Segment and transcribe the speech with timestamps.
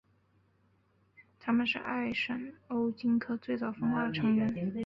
[1.39, 4.47] 它们是艾什欧鲸科最早分化的成员。